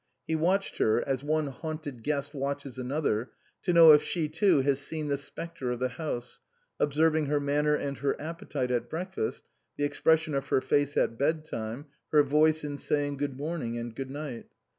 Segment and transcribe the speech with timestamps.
[0.25, 3.29] He watched her, as one haunted guest watches another,
[3.61, 6.39] to know if she too has seen the spectre of the house,
[6.79, 9.43] observing her manner and her appetite at breakfast,
[9.77, 13.95] the expression of her face at bed time, her voice in saying good morning and
[13.95, 14.47] good night.